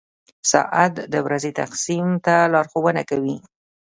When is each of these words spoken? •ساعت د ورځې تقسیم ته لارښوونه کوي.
•ساعت 0.51 0.93
د 1.13 1.15
ورځې 1.25 1.51
تقسیم 1.61 2.07
ته 2.25 2.35
لارښوونه 2.53 3.01
کوي. 3.09 3.37